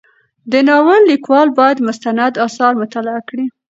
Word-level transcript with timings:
د 0.51 0.53
ناول 0.67 1.01
لیکوال 1.11 1.47
باید 1.59 1.83
مستند 1.87 2.33
اثار 2.47 2.73
مطالعه 2.81 3.21
کړي. 3.29 3.45